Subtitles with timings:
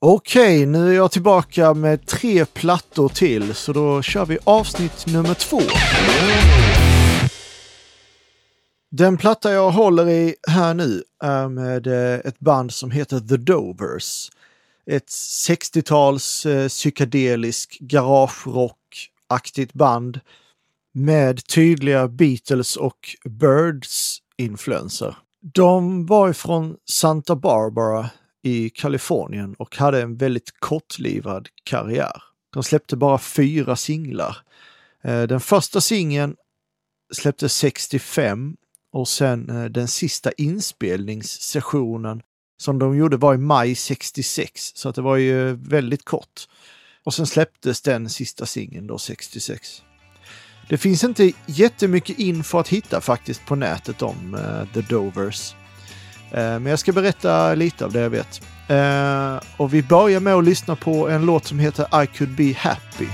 [0.00, 5.34] Okej, nu är jag tillbaka med tre plattor till, så då kör vi avsnitt nummer
[5.34, 5.60] två.
[8.90, 13.36] Den platta jag håller i här nu är med eh, ett band som heter The
[13.36, 14.30] Dovers.
[14.86, 15.08] Ett
[15.48, 20.20] 60-tals eh, psykedelisk garagerock-aktigt band
[20.94, 25.16] med tydliga Beatles och Birds-influenser.
[25.54, 28.10] De var ifrån Santa Barbara
[28.48, 32.22] i Kalifornien och hade en väldigt kortlivad karriär.
[32.52, 34.36] De släppte bara fyra singlar.
[35.04, 36.36] Eh, den första singeln
[37.12, 38.56] släpptes 65
[38.92, 42.22] och sen eh, den sista inspelningssessionen
[42.60, 46.48] som de gjorde var i maj 66, så att det var ju väldigt kort.
[47.04, 49.82] Och sen släpptes den sista singeln då 66.
[50.68, 55.54] Det finns inte jättemycket info att hitta faktiskt på nätet om uh, The Dovers.
[56.32, 58.40] Eh, men jag ska berätta lite av det jag vet.
[58.68, 62.54] Eh, och vi börjar med att lyssna på en låt som heter I could be
[62.58, 63.08] happy.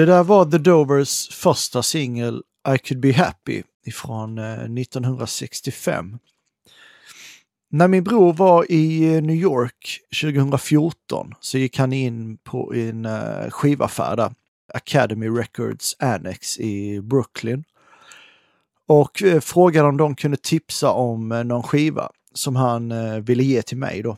[0.00, 2.42] Det där var The Dovers första singel
[2.74, 6.18] I could be happy ifrån eh, 1965.
[7.70, 13.04] När min bror var i eh, New York 2014 så gick han in på en
[13.04, 14.32] eh, skivaffär där,
[14.74, 17.64] Academy Records Annex i Brooklyn.
[18.86, 22.92] Och frågade om de kunde tipsa om någon skiva som han
[23.24, 24.16] ville ge till mig då.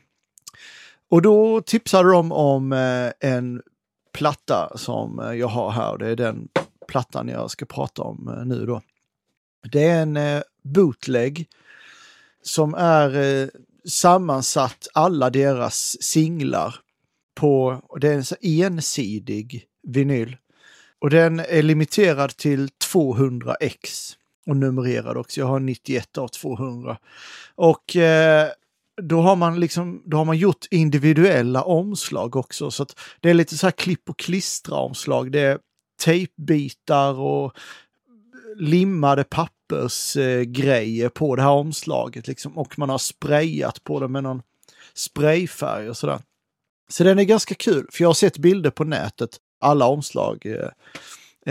[1.10, 2.72] Och då tipsade de om
[3.21, 3.62] en
[4.12, 5.99] platta som eh, jag har här.
[5.99, 6.49] Det är den
[6.89, 8.81] plattan jag ska prata om eh, nu då.
[9.73, 11.49] Det är en eh, bootleg
[12.43, 13.51] som är
[13.89, 16.75] sammansatt alla deras singlar
[17.34, 18.25] på, det är en
[18.62, 20.37] ensidig vinyl.
[20.99, 24.12] Och den är limiterad till 200 x
[24.47, 25.41] och numrerad också.
[25.41, 26.99] Jag har 91 av 200.
[27.55, 28.49] Och eh,
[29.09, 32.71] då har man liksom, då har man gjort individuella omslag också.
[32.71, 35.33] Så att det är lite så här klipp och klistra omslag.
[35.33, 35.59] Det är
[36.05, 37.53] tejpbitar och
[38.57, 42.59] limmade pappersgrejer eh, på det här omslaget liksom.
[42.59, 44.43] Och man har sprayat på det med någon
[44.95, 46.19] sprayfärg och sådär.
[46.89, 49.37] Så den är ganska kul, för jag har sett bilder på nätet.
[49.61, 50.69] Alla omslag eh,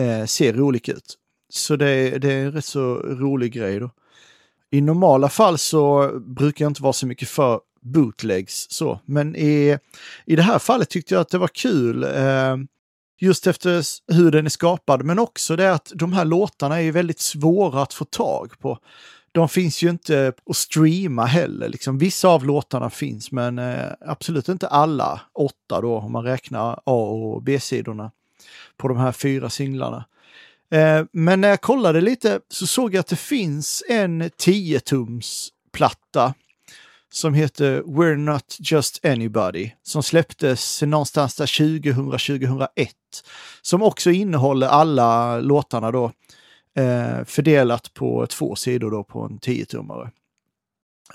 [0.04, 1.18] eh, ser olika ut.
[1.50, 3.90] Så det, det är en rätt så rolig grej då.
[4.72, 9.78] I normala fall så brukar jag inte vara så mycket för bootlegs så, men i,
[10.26, 12.04] i det här fallet tyckte jag att det var kul.
[12.04, 12.58] Eh,
[13.20, 13.84] just efter
[14.14, 17.94] hur den är skapad, men också det att de här låtarna är väldigt svåra att
[17.94, 18.80] få tag på.
[19.32, 21.70] De finns ju inte att streama heller.
[21.70, 26.74] Liksom, vissa av låtarna finns, men eh, absolut inte alla åtta då, om man räknar
[26.86, 28.12] A och B-sidorna
[28.78, 30.06] på de här fyra singlarna.
[30.72, 36.34] Eh, men när jag kollade lite så såg jag att det finns en 10-tums platta
[37.12, 42.68] som heter We're Not Just Anybody som släpptes någonstans där 2000-2001.
[43.62, 46.12] Som också innehåller alla låtarna då
[46.78, 50.09] eh, fördelat på två sidor då på en 10-tummare.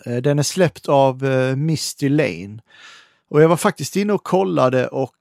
[0.04, 2.58] Eh, den är släppt av eh, Misty Lane.
[3.28, 5.16] Och jag var faktiskt inne och kollade och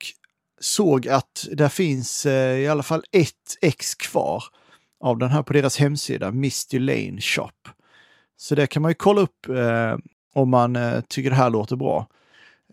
[0.59, 4.43] såg att det finns eh, i alla fall ett ex kvar
[4.99, 7.51] av den här på deras hemsida, Misty Lane Shop.
[8.37, 9.97] Så det kan man ju kolla upp eh,
[10.33, 12.07] om man eh, tycker det här låter bra.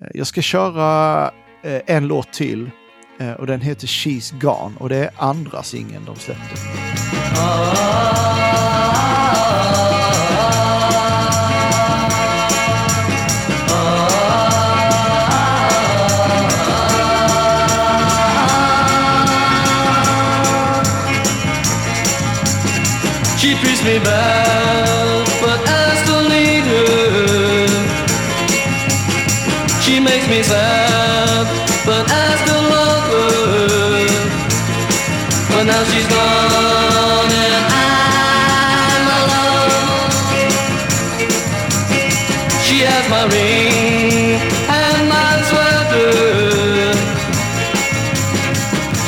[0.00, 1.25] Eh, jag ska köra
[1.62, 2.70] eh, en låt till
[3.19, 6.55] eh, och den heter She's Gone och det är andra singeln de släppte.
[7.37, 8.72] Ah.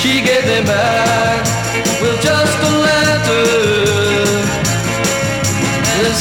[0.05, 1.47] She gave them back.
[2.03, 3.45] With just a letter
[5.97, 6.15] and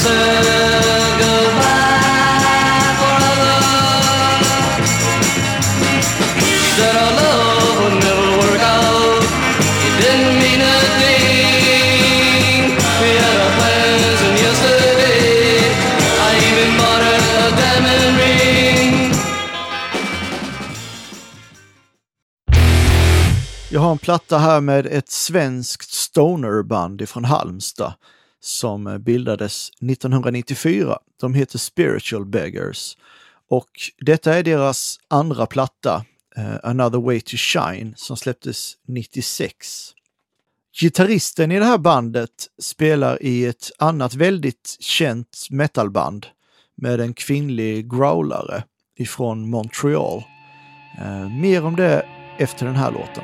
[24.03, 27.93] platta här med ett svenskt stonerband ifrån Halmstad
[28.39, 30.99] som bildades 1994.
[31.21, 32.97] De heter Spiritual Beggars
[33.49, 36.05] och detta är deras andra platta,
[36.37, 39.93] eh, Another Way to Shine, som släpptes 96.
[40.81, 46.25] Gitarristen i det här bandet spelar i ett annat väldigt känt metalband
[46.75, 48.63] med en kvinnlig growlare
[48.97, 50.23] ifrån Montreal.
[50.99, 52.05] Eh, mer om det
[52.37, 53.23] efter den här låten.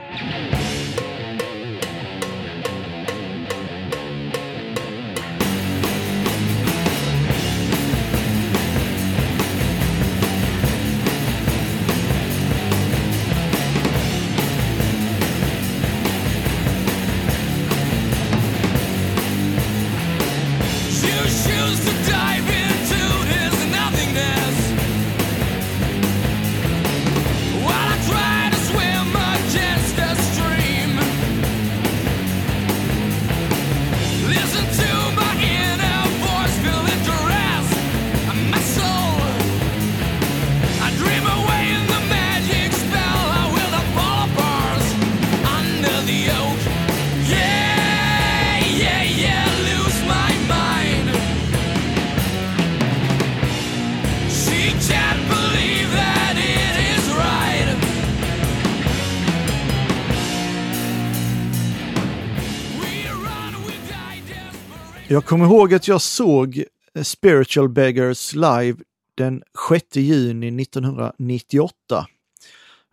[65.12, 66.64] Jag kommer ihåg att jag såg
[66.96, 68.78] eh, Spiritual Beggars live
[69.16, 71.74] den 6 juni 1998.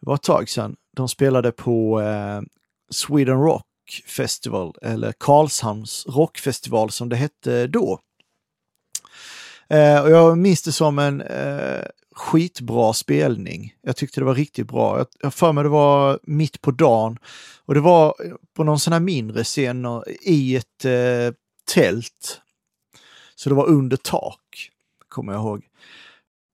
[0.01, 0.77] Det var ett tag sedan.
[0.97, 2.41] De spelade på eh,
[2.91, 3.65] Sweden Rock
[4.07, 8.01] Festival, eller Karlshamns rockfestival som det hette då.
[9.69, 11.85] Eh, och jag minns det som en eh,
[12.15, 13.75] skitbra spelning.
[13.83, 14.99] Jag tyckte det var riktigt bra.
[14.99, 17.19] Jag jag har för mig det var mitt på dagen
[17.65, 18.15] och det var
[18.57, 19.87] på någon sån här mindre scen
[20.23, 21.35] i ett eh,
[21.67, 22.41] tält.
[23.35, 24.71] Så det var under tak,
[25.09, 25.67] kommer jag ihåg.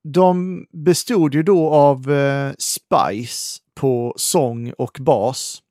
[0.05, 5.63] De bestod ju då av eh, Spice på sång och bas.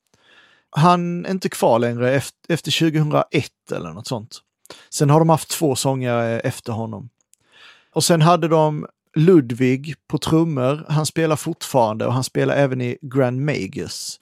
[0.70, 4.42] Han är inte kvar längre efter, efter 2001 eller något sånt.
[4.90, 7.10] Sen har de haft två sångare eh, efter honom.
[7.94, 10.86] Och sen hade de Ludvig på trummor.
[10.90, 14.20] Han spelar fortfarande och han spelar även i Grand Magus,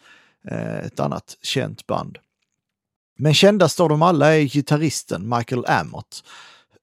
[0.51, 2.17] eh, ett annat känt band.
[3.21, 6.23] Men kändast av dem alla är gitarristen Michael Amott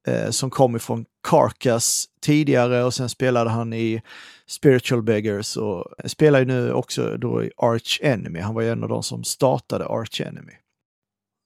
[0.07, 4.03] eh, som kom ifrån Carcass tidigare och sen spelade han i
[4.47, 8.41] Spiritual Beggars och spelar ju nu också då i Arch Enemy.
[8.41, 10.53] Han var ju en av de som startade Arch Enemy.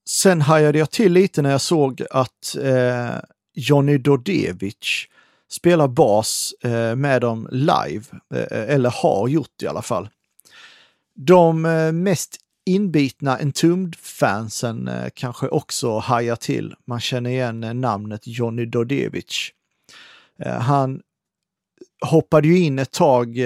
[0.08, 3.16] Sen hajade jag till lite när jag såg att eh,
[3.54, 5.08] Johnny Dodevich
[5.50, 8.04] spelar bas eh, med dem live,
[8.34, 10.08] eh, eller har gjort i alla fall.
[11.14, 12.36] De eh, mest
[12.70, 16.74] inbitna Entombed-fansen eh, kanske också hajar till.
[16.84, 19.52] Man känner igen eh, namnet Johnny Dodevich.
[20.38, 21.02] Eh, han
[22.06, 23.36] hoppade ju in ett tag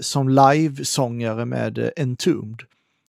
[0.00, 2.62] som livesångare med Entombed.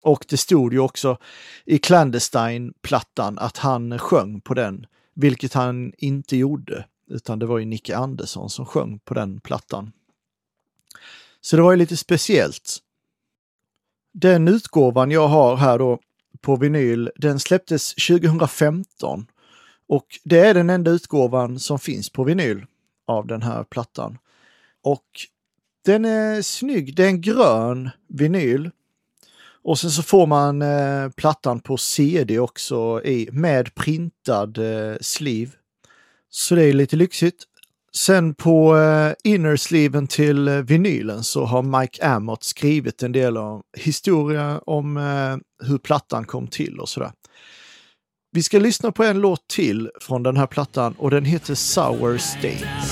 [0.03, 1.19] Och det stod ju också
[1.65, 7.65] i Clandestine-plattan att han sjöng på den, vilket han inte gjorde, utan det var ju
[7.65, 9.93] Nicke Andersson som sjöng på den plattan.
[11.41, 12.79] Så det var ju lite speciellt.
[14.21, 15.99] Den utgåvan jag har här då
[16.41, 19.27] på vinyl, den släpptes 2015
[19.89, 22.67] och det är den enda utgåvan som finns på vinyl
[23.07, 24.19] av den här plattan.
[24.83, 25.05] Och
[25.85, 28.71] den är snygg, det är en grön vinyl.
[29.63, 35.53] Och sen så får man eh, plattan på CD också i, med printad eh, sleeve.
[36.31, 37.45] Så det är lite lyxigt.
[37.97, 43.63] Sen på eh, innersleeven till eh, vinylen så har Mike Amott skrivit en del om
[43.77, 47.13] historia om eh, hur plattan kom till och sådär.
[48.33, 52.19] Vi ska lyssna på en låt till från den här plattan och den heter Sour
[52.19, 52.88] States.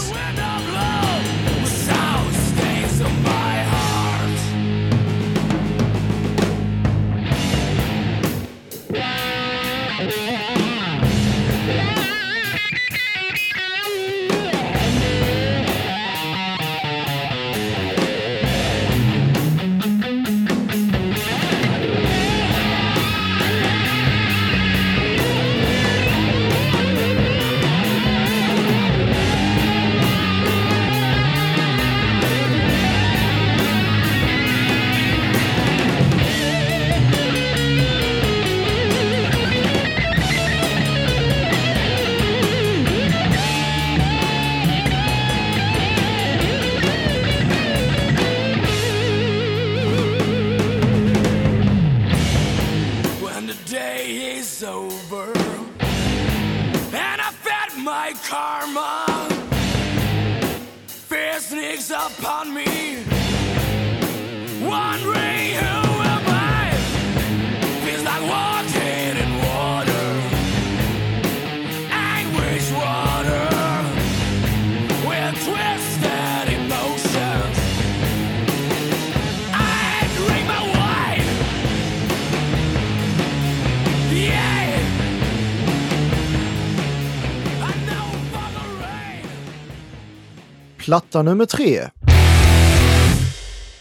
[90.86, 91.90] Platta nummer tre.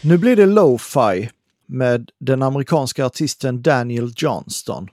[0.00, 1.30] Nu blir det Lo-Fi
[1.66, 4.88] med den amerikanska artisten Daniel Johnston.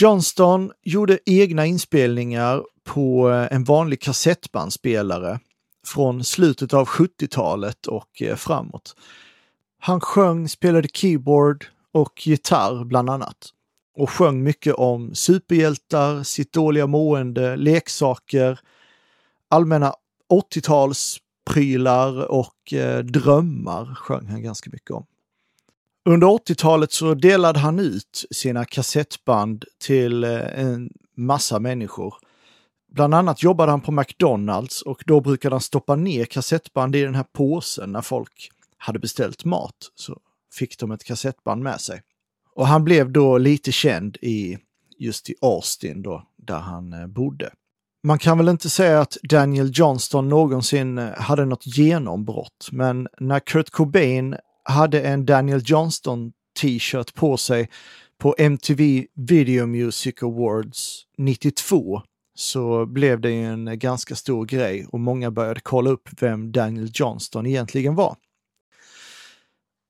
[0.00, 5.40] Johnston gjorde egna inspelningar på eh, en vanlig kassettbandspelare
[5.86, 8.96] från slutet av 70-talet och eh, framåt.
[9.78, 13.48] Han sjöng, spelade keyboard och gitarr bland annat.
[13.98, 18.60] Och sjöng mycket om superhjältar, sitt dåliga mående, leksaker,
[19.48, 19.94] allmänna
[20.32, 25.06] 80-talsprylar och eh, drömmar sjöng han ganska mycket om.
[26.04, 32.14] Under 80-talet så delade han ut sina kassettband till eh, en massa människor.
[32.88, 37.14] Bland annat jobbade han på McDonalds och då brukade han stoppa ner kassettband i den
[37.14, 39.76] här påsen när folk hade beställt mat.
[39.94, 40.20] Så
[40.54, 42.02] fick de ett kassettband med sig.
[42.54, 44.58] Och han blev då lite känd i
[44.98, 47.52] just i Austin då, där han eh, bodde.
[48.06, 53.40] Man kan väl inte säga att Daniel Johnston någonsin eh, hade något genombrott, men när
[53.40, 57.68] Kurt Cobain hade en Daniel Johnston t-shirt på sig
[58.18, 62.02] på MTV Video Music Awards 92
[62.34, 67.46] så blev det en ganska stor grej och många började kolla upp vem Daniel Johnston
[67.46, 68.16] egentligen var.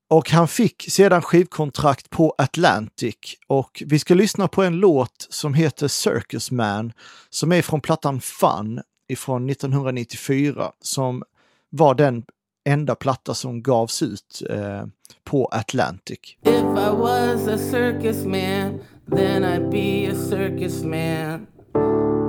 [0.09, 5.55] Och han fick sedan skivkontrakt på Atlantic och vi ska lyssna på en låt som
[5.55, 6.93] heter Circus Man
[7.31, 11.23] som är från plattan Fun ifrån 1994 som
[11.71, 12.25] var den
[12.69, 14.87] enda platta som gavs ut eh,
[15.25, 16.19] på Atlantic.
[16.43, 18.81] If I was a circus man,
[19.17, 21.47] then I'd be a circus man.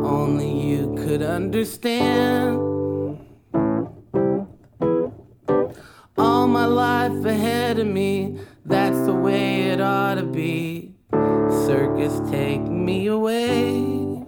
[0.03, 2.76] Only you could understand.
[7.07, 10.93] Life ahead of me, that's the way it ought to be.
[11.65, 14.23] Circus, take me away.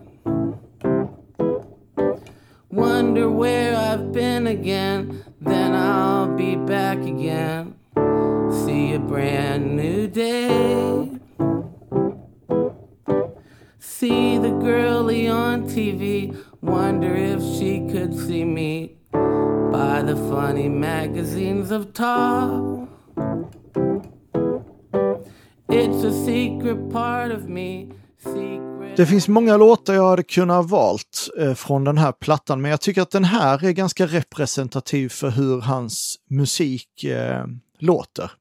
[2.69, 7.75] Wonder where I've been again, then I'll be back again.
[8.63, 11.11] See a brand new day.
[13.79, 17.38] See the girlie on TV, wonder if
[20.39, 22.89] 20 magazines of talk.
[25.69, 27.91] It's a secret part of me.
[28.23, 32.71] Secret det finns många låtar jag hade kunnat valt eh, från den här plattan, men
[32.71, 37.45] jag tycker att den här är ganska representativ för hur hans musik eh,
[37.79, 38.31] låter.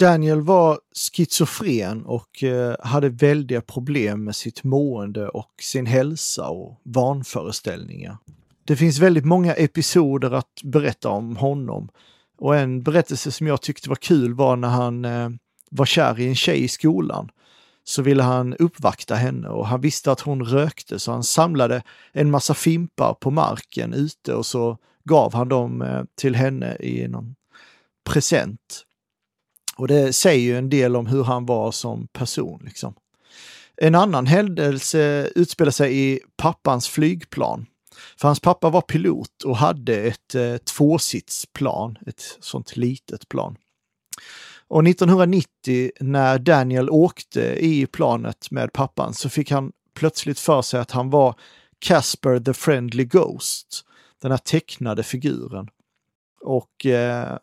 [0.00, 0.78] Daniel var
[1.12, 8.18] schizofren och eh, hade väldiga problem med sitt mående och sin hälsa och vanföreställningar.
[8.64, 11.88] Det finns väldigt många episoder att berätta om honom.
[12.38, 15.30] Och en berättelse som jag tyckte var kul var när han eh,
[15.70, 17.30] var kär i en tjej i skolan.
[17.84, 22.30] Så ville han uppvakta henne och han visste att hon rökte så han samlade en
[22.30, 27.34] massa fimpar på marken ute och så gav han dem eh, till henne i någon
[28.04, 28.84] present.
[29.76, 32.62] Och det säger ju en del om hur han var som person.
[32.64, 32.94] Liksom.
[33.76, 37.66] En annan händelse utspelar sig i pappans flygplan.
[38.16, 43.56] För hans pappa var pilot och hade ett eh, tvåsitsplan, ett sånt litet plan.
[44.68, 50.80] Och 1990 när Daniel åkte i planet med pappan så fick han plötsligt för sig
[50.80, 51.34] att han var
[51.78, 53.84] Casper the Friendly Ghost,
[54.22, 55.68] den här tecknade figuren.
[56.40, 57.38] Och eh,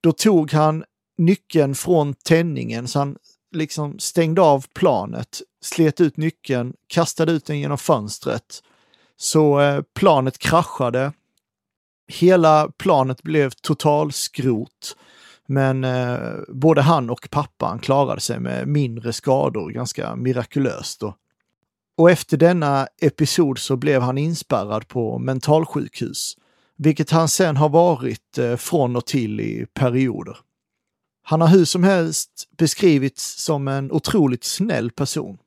[0.00, 0.84] då tog han
[1.18, 3.16] nyckeln från tändningen så han
[3.54, 8.62] liksom stängde av planet, slet ut nyckeln, kastade ut den genom fönstret.
[9.16, 11.12] Så eh, planet kraschade.
[12.08, 14.96] Hela planet blev totalskrot.
[15.46, 16.18] Men eh,
[16.48, 21.00] både han och pappan klarade sig med mindre skador, ganska mirakulöst.
[21.00, 21.14] Då.
[21.96, 26.36] Och efter denna episod så blev han inspärrad på mentalsjukhus,
[26.76, 30.36] vilket han sen har varit eh, från och till i perioder.
[31.22, 35.38] Han har hur som helst beskrivits som en otroligt snäll person.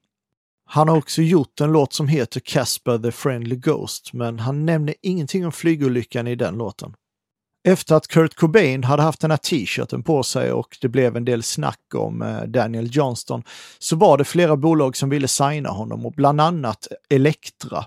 [0.72, 4.96] Han har också gjort en låt som heter Casper the Friendly Ghost, men han nämner
[5.02, 6.94] ingenting om flygolyckan i den låten.
[7.64, 11.26] Efter att Kurt Cobain hade haft den här t-shirten på sig och det blev en
[11.26, 13.44] del snack om eh, Daniel Johnston
[13.80, 17.86] så var det flera bolag som ville signa honom och bland annat Elektra.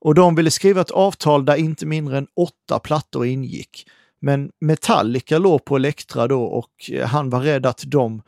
[0.00, 3.86] Och de ville skriva ett avtal där inte mindre än åtta plattor ingick.
[4.20, 8.22] Men Metallica låg på Elektra då och eh, han var rädd att de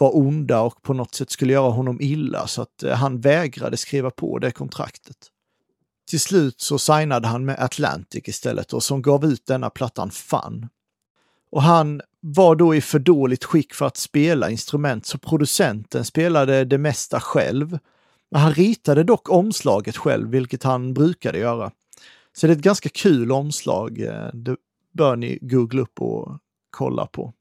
[0.00, 3.76] var onda och på något sätt skulle göra honom illa så att eh, han vägrade
[3.76, 5.16] skriva på det kontraktet.
[6.08, 10.68] Till slut så signade han med Atlantic istället och som gav ut denna plattan Fun.
[11.50, 16.64] Och han var då i för dåligt skick för att spela instrument så producenten spelade
[16.64, 17.78] det mesta själv.
[18.30, 21.70] Men han ritade dock omslaget själv, vilket han brukade göra.
[22.32, 24.00] Så det är ett ganska kul omslag.
[24.00, 24.56] Eh, det
[24.92, 26.38] bör ni googla upp och
[26.70, 27.32] kolla på.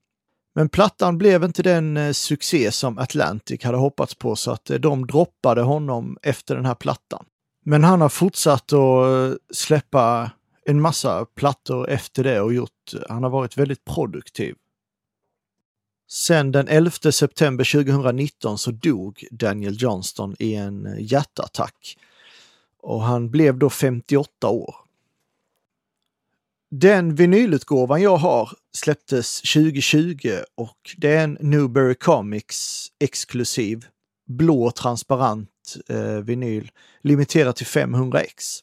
[0.57, 4.77] Men plattan blev inte den eh, succé som Atlantic hade hoppats på så att eh,
[4.77, 7.25] de droppade honom efter den här plattan.
[7.65, 10.31] Men han har fortsatt att eh, släppa
[10.65, 14.55] en massa plattor efter det och gjort, han har varit väldigt produktiv.
[16.09, 21.97] Sen den 11 september 2019 så dog Daniel Johnston i en hjärtattack.
[22.81, 24.75] Och han blev då 58 år.
[26.69, 33.85] Den vinylutgåvan jag har släpptes 2020 och det är en Newberry Comics exklusiv
[34.27, 35.49] blå transparent
[35.89, 38.59] eh, vinyl limiterad till 500 ex.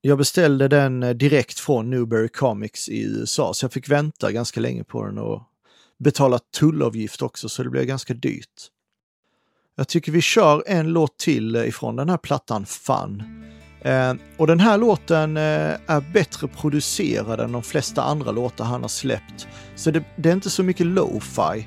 [0.00, 4.60] Jag beställde den eh, direkt från Newberry Comics i USA så jag fick vänta ganska
[4.60, 5.42] länge på den och
[5.98, 8.70] betala tullavgift också så det blev ganska dyrt.
[9.76, 13.22] Jag tycker vi kör en låt till eh, ifrån den här plattan Fun.
[13.82, 15.42] Eh, och den här låten eh,
[15.86, 19.48] är bättre producerad än de flesta andra låtar han har släppt.
[19.74, 21.66] Så det, det är inte så mycket lo-fi.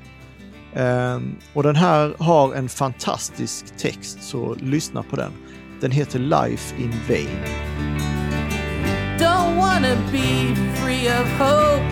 [0.72, 1.20] Eh,
[1.52, 5.32] och den här har en fantastisk text, så lyssna på den.
[5.80, 7.38] Den heter Life in Vain.
[9.18, 11.82] Don't wanna be free of hope.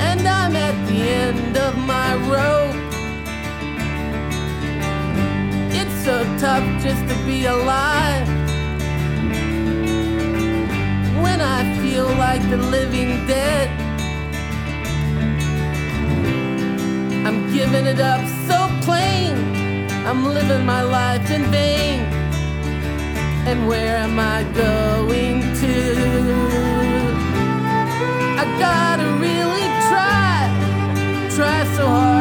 [0.00, 2.87] And I'm at the end of my rope.
[6.08, 8.26] So tough just to be alive.
[11.22, 13.68] When I feel like the living dead.
[17.26, 19.34] I'm giving it up so plain.
[20.08, 22.00] I'm living my life in vain.
[23.50, 25.76] And where am I going to?
[28.42, 30.36] I gotta really try,
[31.36, 32.17] try so hard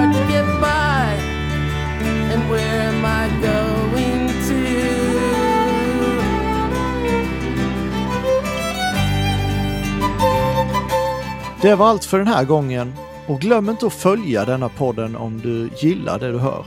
[11.61, 12.93] Det var allt för den här gången
[13.27, 16.65] och glöm inte att följa denna podden om du gillar det du hör.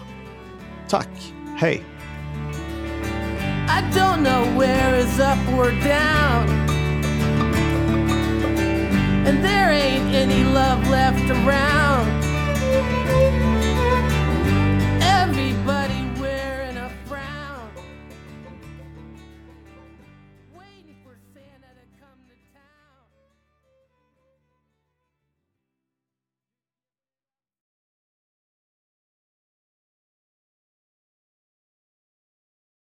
[0.88, 1.08] Tack,
[1.58, 1.82] hej!
[3.68, 6.48] I don't know where is up or down.
[9.26, 12.29] And there ain't any love left around.